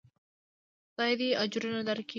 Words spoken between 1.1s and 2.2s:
دې اجرونه درکي.